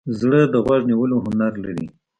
زړه 0.19 0.39
د 0.53 0.55
غوږ 0.65 0.81
نیولو 0.89 1.15
هنر 1.25 1.53
لري. 1.63 1.87